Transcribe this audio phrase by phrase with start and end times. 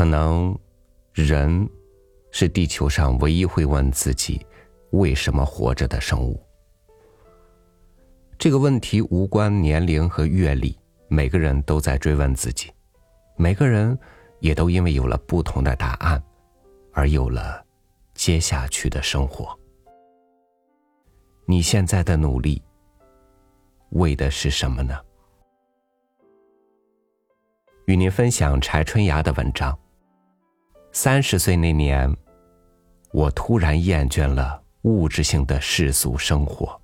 [0.00, 0.58] 可能，
[1.12, 1.68] 人
[2.30, 4.40] 是地球上唯一会问自己
[4.92, 6.42] 为什么活着的生物。
[8.38, 10.74] 这个问题无关年龄和阅历，
[11.08, 12.72] 每个人都在追问自己，
[13.36, 13.98] 每个人
[14.38, 16.22] 也都因为有了不同的答案，
[16.94, 17.62] 而有了
[18.14, 19.54] 接下去的生活。
[21.44, 22.62] 你现在的努力，
[23.90, 24.98] 为的是什么呢？
[27.84, 29.78] 与您分享柴春芽的文章。
[30.92, 32.14] 三十岁那年，
[33.12, 36.80] 我突然厌倦了物质性的世俗生活。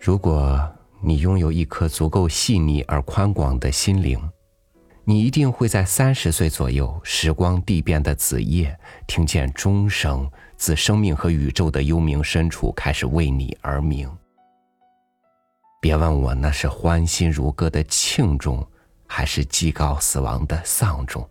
[0.00, 0.72] 如果。
[1.02, 4.18] 你拥有一颗足够细腻而宽广的心灵，
[5.08, 8.76] 你一定会在三十岁左右，时光地变的子夜，
[9.06, 14.10] 听见钟声自生命和宇宙的幽冥深处开始为你而鸣。
[15.80, 18.66] 别问我那是欢欣如歌的庆钟，
[19.06, 21.24] 还是祭告死亡的丧钟。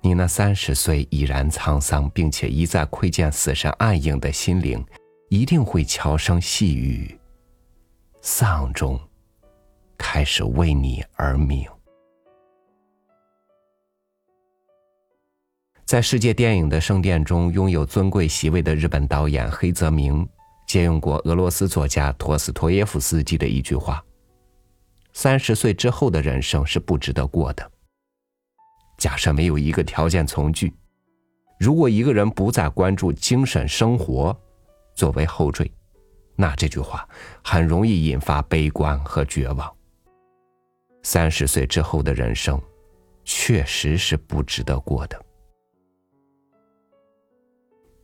[0.00, 4.86] 你那三十岁已然沧桑，并且一再窥见死神暗影的心灵，
[5.28, 7.18] 一定会悄声细语。
[8.22, 9.00] 丧钟
[10.02, 11.64] 开始为你而鸣。
[15.84, 20.26] 在世界电影的圣殿中拥有尊贵席位的日本导演黑泽明，
[20.66, 24.02] 借用过俄罗斯作家陀思妥耶夫斯基的一句话
[25.12, 27.70] ：“三十岁之后的人生是不值得过的。”
[28.96, 30.72] 假设没有一个条件从句，
[31.58, 34.34] 如果一个人不再关注精神生活，
[34.94, 35.70] 作为后缀。
[36.36, 37.06] 那这句话
[37.44, 39.70] 很容易引发悲观和绝望。
[41.02, 42.60] 三十岁之后的人生，
[43.24, 45.24] 确实是不值得过的。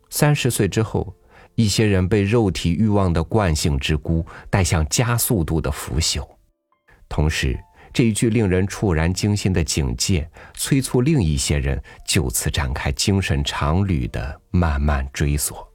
[0.08, 1.14] 三十岁之后，
[1.54, 6.26] 一些人被肉体欲望的惯性之箍带向加速度的腐朽，
[7.08, 7.58] 同时
[7.92, 15.66] 这一句令人触然惊心的警戒，催促另一些人就此展开精神长旅的漫漫追索。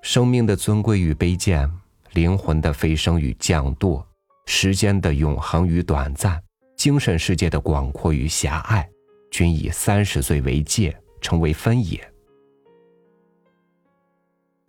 [0.00, 1.70] 生命的尊贵与卑贱，
[2.12, 4.04] 灵魂的飞升与降堕，
[4.46, 6.42] 时间的永恒与短暂，
[6.76, 8.88] 精神世界的广阔与狭隘，
[9.30, 12.00] 均以三十岁为界，成为分野。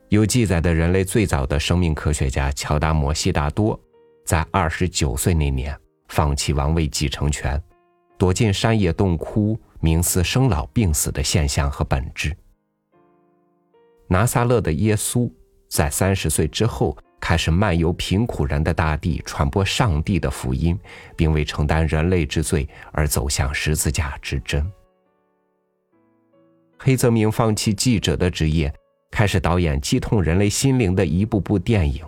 [0.10, 3.78] 有记载的人类最早的生命科学家乔达摩悉达多，
[4.26, 5.78] 在二十九岁那年
[6.08, 7.62] 放弃王位继承权，
[8.18, 12.34] 躲进山野洞窟，冥思生老病死的现象和本质。
[14.08, 15.30] 拿撒勒的耶稣
[15.68, 20.78] 在三十岁之后开始漫游贫苦人的大地，传播上帝的福音，
[21.16, 24.70] 并为承担人类之罪而走向十字架之真。
[26.78, 28.74] 黑泽明放弃记者的职业，
[29.10, 32.04] 开始导演击痛人类心灵的一部部电影。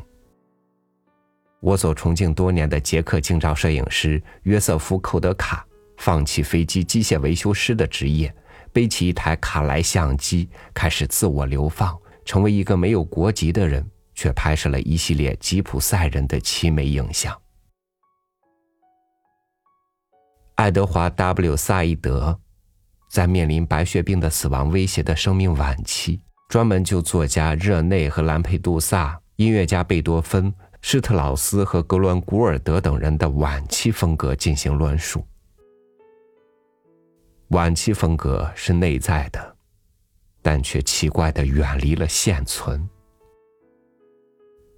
[1.61, 5.65] 我所崇敬多年的捷克镜照摄影师约瑟夫·寇德卡
[5.95, 8.35] 放弃飞机机械维修师的职业。
[8.73, 17.39] 背起一台卡莱相机，开始自我流放，成为一个没有国籍的人，却拍摄了一系列吉普赛人的凄美影像。
[20.55, 22.39] 爱德华 ·W· 萨义德
[23.09, 35.25] 在面临白血病的死亡威胁的生命晚期，专门就作家热内和兰佩杜萨、音乐家贝多芬、施特劳斯和格伦古尔德等人的晚期风格进行论述。
[37.49, 39.55] 晚期风格是内在的，
[40.41, 42.89] 但却奇怪的远离了现存。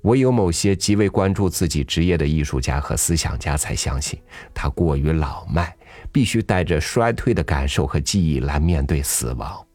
[0.07, 4.17] 唯有某些极为关注自己职业的艺术家和思想家才相信，
[4.53, 5.75] 他过于老迈，
[6.13, 9.67] 必须带着衰退的感受和记忆来面对死亡。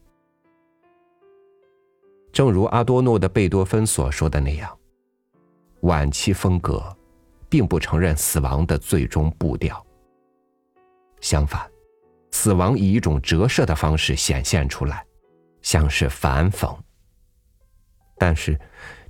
[2.31, 4.75] 正如阿多诺的贝多芬所说的那样，
[5.81, 6.83] 晚期风格
[7.47, 9.85] 并不承认死亡的最终步调，
[11.21, 11.61] 相反。
[12.31, 15.05] 死亡以一种折射的方式显现出来，
[15.61, 16.75] 像是反讽。
[18.17, 18.59] 但是，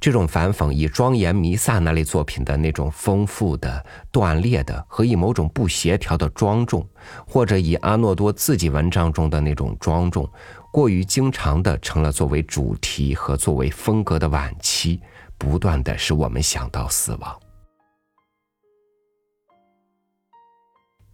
[0.03, 6.85] 这种反讽以庄严弥撒那类作品的那种丰富的、断裂的和以某种不协调的庄重，
[7.25, 10.29] 或者以阿诺多自己文章中的那种庄重，
[10.73, 14.99] 过于经常的成了作为主题和作为风格的晚期，
[15.37, 17.39] 不断的使我们想到死亡。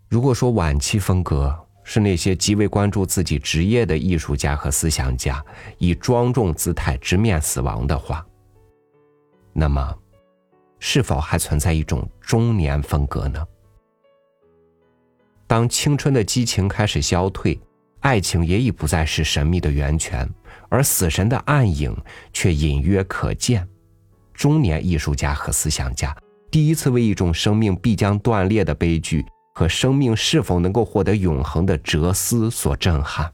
[0.07, 5.45] 如果说晚期风格，是那些极为关注自己职业的艺术家和思想家，
[5.77, 8.25] 以庄重姿态直面死亡的话，
[9.53, 9.97] 那么，
[10.79, 13.45] 是否还存在一种中年风格呢？
[15.47, 17.59] 当青春的激情开始消退，
[18.01, 20.29] 爱情也已不再是神秘的源泉，
[20.69, 21.95] 而死神的暗影
[22.31, 23.67] 却隐约可见。
[24.33, 26.15] 中年艺术家和思想家
[26.49, 33.29] 第一次为一种生命必将断裂的悲剧和生命是否能够获得永恒的哲思所震撼。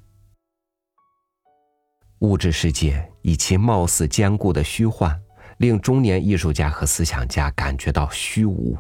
[2.19, 5.21] 物质世界以其貌似坚固的虚幻，
[5.57, 8.78] 令中年艺术家和思想家感觉到虚无。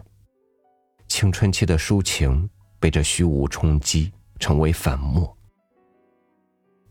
[1.07, 2.49] 青春期的抒情
[2.79, 5.35] 被这虚无冲击，成为粉末。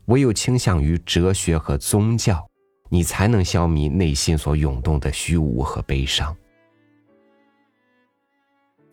[0.07, 2.47] 唯有倾向于哲学和宗教，
[2.89, 6.35] 你才能消弭内心所涌动的虚无和悲伤。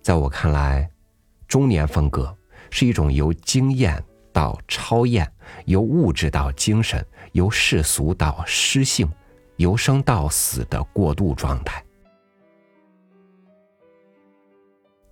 [0.01, 0.89] 在我看来，
[1.47, 2.35] 中年风格
[2.69, 4.03] 是一种由经验
[4.33, 5.31] 到超验，
[5.65, 9.07] 由物质到精神，由世俗到诗性，
[9.61, 11.81] 由生到死的过渡状态。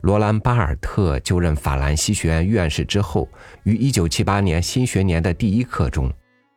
[0.02, 3.28] 罗兰·巴尔特就任法兰西学院院士之后，
[3.64, 6.12] 于1978年新学年的第一课中，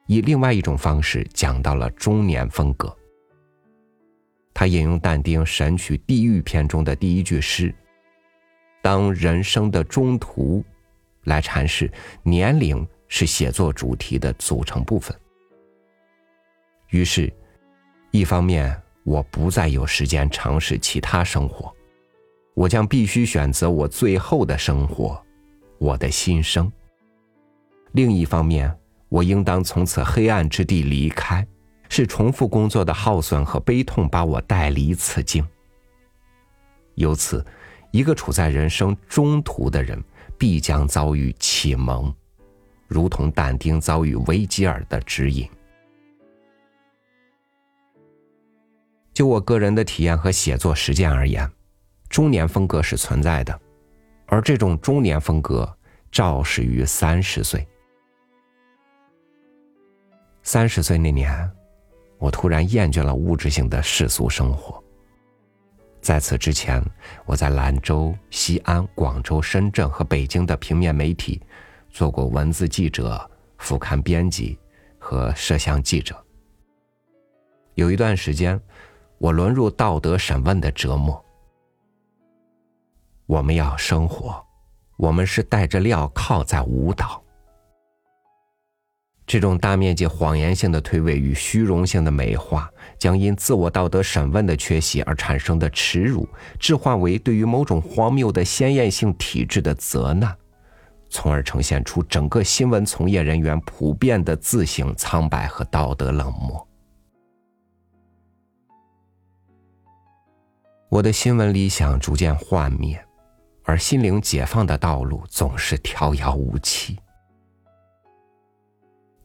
[0.07, 2.97] 以另外一种方式讲到了中年风格。
[4.55, 7.75] 他引用但丁《神曲·地狱篇》中的第一句诗
[8.81, 10.65] ：“当人生的中途”，
[11.25, 11.91] 来阐释
[12.23, 15.17] 年龄是写作主题的组成部分。
[16.91, 17.33] 于是，
[18.13, 21.75] 一方面我不再有时间尝试其他生活。
[22.53, 25.21] 我将必须选择我最后的生活，
[25.79, 26.71] 我的心声。
[27.93, 28.71] 另一方面，
[29.09, 31.47] 我应当从此黑暗之地离开，
[31.89, 35.43] 是重复工作的耗损和悲痛把我带离此境。
[36.97, 37.43] 由此，
[37.93, 39.99] 一个处在人生中途的人
[40.37, 42.15] 必将遭遇启蒙，
[42.87, 45.49] 如同但丁遭遇维吉尔的指引。
[49.13, 51.51] 就我个人的体验和写作实践而言。
[52.09, 53.59] 中年风格是存在的，
[54.27, 55.71] 而这种中年风格
[56.11, 57.67] 肇始于三十岁。
[60.43, 61.51] 三十岁那年，
[62.19, 64.83] 我突然厌倦了物质性的世俗生活。
[66.03, 66.83] 在此之前，
[67.25, 71.41] 我在兰州、西安、广州、深圳和北京的平面媒体
[71.89, 74.59] 做过文字记者、副刊编辑
[74.99, 76.15] 和摄像记者。
[77.75, 78.61] 有一段时间，
[79.23, 81.25] 我沦入道德审问的折磨。
[83.25, 84.45] 我们要生活，
[84.97, 87.23] 我们是带着镣铐在舞蹈。
[89.25, 96.29] 这种大面积谎言性的推诿与虚荣性的美化，将因自我道德审问的缺席而产生的耻辱，
[96.59, 100.37] 置换为对于某种荒谬的鲜艳性体制的责难，
[101.09, 106.67] 从而呈现出整个新闻从业人员普遍的自省苍白和道德冷漠。
[110.93, 113.03] 我的新闻理想逐渐幻灭。
[113.65, 116.99] 而心灵解放的道路总是遥遥无期。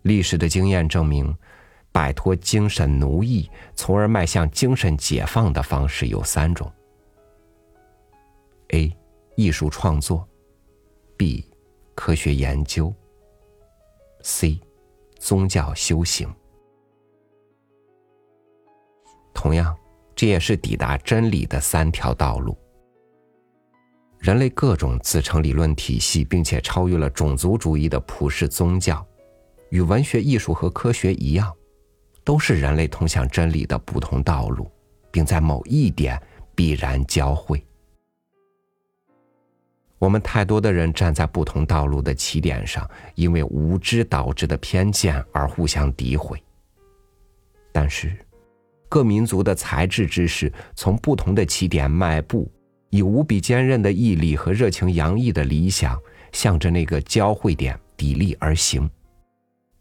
[0.04, 1.36] 历史的经验证明，
[1.92, 6.72] 摆脱精神奴役，从而迈向精神解放的方式有三种
[8.70, 8.96] ：A.
[9.36, 10.26] 艺术创作
[11.18, 11.44] ；B.
[11.96, 12.94] 科学研究
[14.22, 14.58] ；C.
[15.20, 16.34] 宗教修行。
[19.34, 19.77] 同样，
[20.18, 22.58] 这也是抵达真理的三条道路。
[24.18, 29.06] 人类各种自成理论体系，并且超越了种族主义的普世宗教，
[29.70, 31.54] 与文学艺术和科学一样，
[32.24, 34.72] 都是人类通向真理的不同道路，
[35.12, 36.20] 并在某一点
[36.56, 37.64] 必然交汇。
[40.00, 46.42] 我们太多的人站在不同道路的起点上，因为无知导致的偏见而互相诋毁。
[47.72, 48.18] 但是，
[48.90, 52.52] 各民族的才智之士从不同的起点迈步。
[52.90, 56.00] 以无比坚韧的毅力和热情洋溢的理想，
[56.32, 58.90] 向着那个交汇点砥砺而行。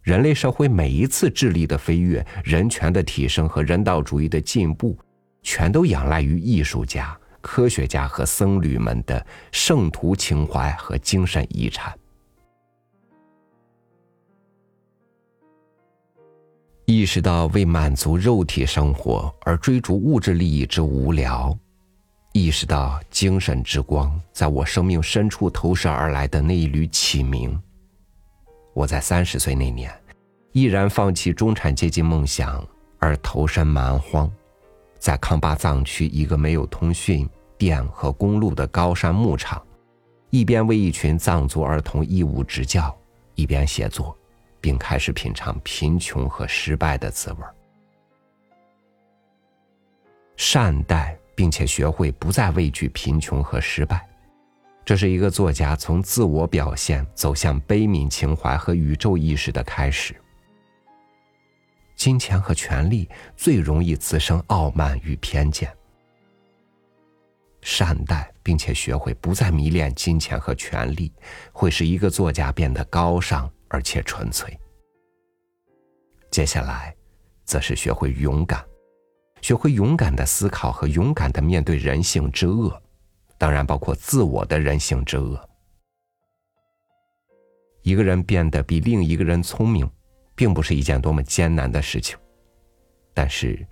[0.02, 4.98] 人类社会每一次智力的飞跃、人权的提升和人道主义的进步，
[5.42, 11.96] 全都仰赖于艺术家、科学家和僧侣们的圣徒情怀和精神遗产。
[17.06, 21.56] 意识到为满足肉体生活而追逐物质利益之无聊。
[22.32, 27.56] 意识到精神之光在我生命深处投射而来的那一缕启明。
[28.74, 29.88] 我在三十岁那年，
[30.50, 32.66] 毅然放弃中产阶级梦想，
[32.98, 34.28] 而投身蛮荒，
[34.98, 37.24] 在康巴藏区一个没有通讯、
[37.56, 39.62] 电和公路的高山牧场，
[40.30, 42.92] 一边为一群藏族儿童义务执教，
[43.36, 44.18] 一边写作，
[44.66, 47.38] 并开始品尝贫穷和失败的滋味
[50.36, 51.16] 善待。
[51.36, 54.08] 并且学会不再畏惧贫穷和失败，
[54.86, 60.16] 这是一个作家从自我表现走向悲悯情怀和宇宙意识的开始。
[61.94, 63.06] 金钱和权力
[63.36, 65.70] 最容易滋生傲慢与偏见。
[67.60, 71.12] 善待并且学会不再迷恋金钱和权力，
[71.52, 74.58] 会使一个作家变得高尚而且纯粹。
[76.30, 76.94] 接下来，
[77.44, 78.64] 则是学会勇敢，
[79.40, 82.82] 学会勇敢的思考和勇敢的面对人性之恶。
[83.38, 85.48] 当然，包括自我的人性之恶。
[87.82, 89.88] 一个人变得比另一个人聪明，
[90.34, 92.18] 并不是一件多么艰难的事情；
[93.14, 93.66] 但是，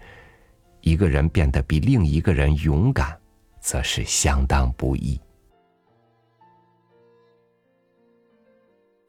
[0.81, 3.19] 一个人变得比另一个人勇敢，
[3.61, 5.21] 则是相当不易。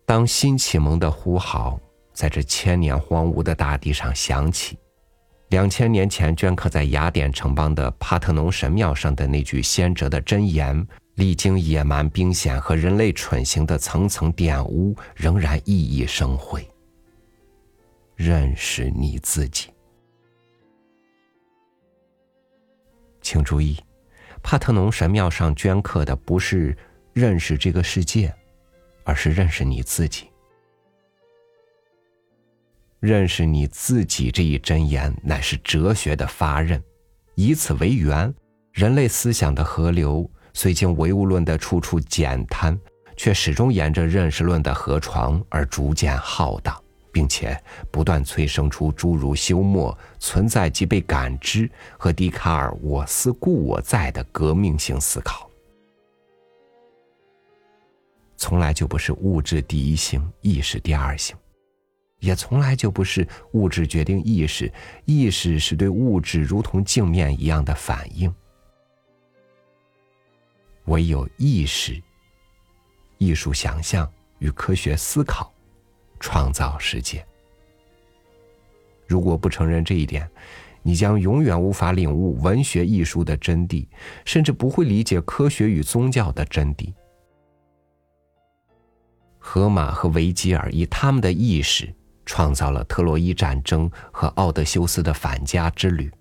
[0.05, 1.79] 当新启蒙的呼号
[2.13, 4.77] 在这千年荒芜的大地上响起。
[5.49, 16.67] 两千年前镌刻在雅典城邦的帕特农神庙上的那句先哲的箴言，历经野蛮兵险和人类蠢行的层层玷污，仍然熠熠生辉。
[18.15, 19.69] 认识你自己，
[23.21, 23.77] 请注意，
[24.41, 26.75] 帕特农神庙上镌刻的不是
[27.13, 28.33] 认识这个世界，
[29.05, 30.29] 而是认识你自己。
[32.99, 36.81] 认识你自己这一箴言，乃是哲学的发轫。
[37.35, 38.33] 以此为源，
[38.73, 42.77] 人类思想的河流虽经唯物论的处处减滩，
[43.15, 46.81] 却始终沿着认识论的河床而逐渐浩荡，
[47.11, 51.69] 并且不断催生出诸如休谟“存在即被感知”
[51.99, 55.44] 和笛卡尔“我思故我在”的革命性思考。
[58.37, 61.35] 从来就不是物质第一性，意识第二性。
[62.19, 64.71] 也从来就不是物质决定意识，
[65.05, 68.33] 意识是对物质如同镜面一样的反应。
[70.85, 72.01] 唯有意识、
[73.17, 75.53] 艺术想象与科学思考，
[76.19, 77.25] 创造世界。
[79.07, 80.27] 如果不承认这一点，
[80.81, 83.85] 你将永远无法领悟文学艺术的真谛，
[84.23, 86.93] 甚至不会理解科学与宗教的真谛。
[89.47, 91.93] 荷马和维吉尔以他们的意识。
[92.27, 96.11] 创造了特洛伊战争和奥德修斯的返家之旅，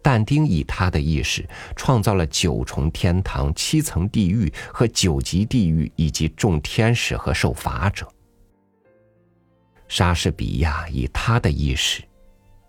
[0.00, 8.08] 但丁以他的意识创造了九重天堂、七层地狱和九级地狱，以及众天使和受罚者。
[9.86, 12.02] 莎士比亚以他的意识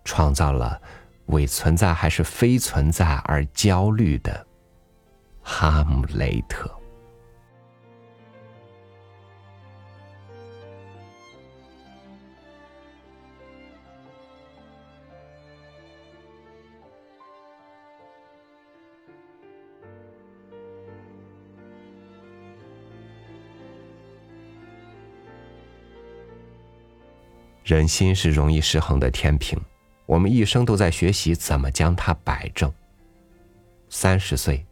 [0.03, 0.81] 创造了
[1.27, 4.45] 为存在还是非存在而焦虑的
[5.41, 6.69] 哈姆雷特。
[27.69, 29.55] 人心是容易失衡的天平，
[30.07, 32.73] 我们一生都在学习怎么将它摆正。
[33.89, 34.65] 三十岁，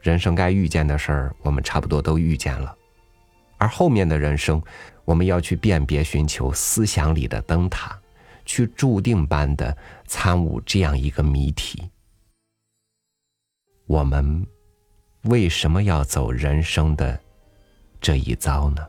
[0.00, 2.74] 人生该遇见的事儿，我们差不多都遇见了，
[3.58, 4.62] 而后面的人生，
[5.04, 8.00] 我们要去辨别、寻求思想里的灯塔，
[8.46, 9.76] 去注定般的
[10.06, 11.90] 参悟这样一个谜题：
[13.84, 14.46] 我们
[15.24, 17.20] 为什么要走人生的
[18.00, 18.88] 这一遭呢？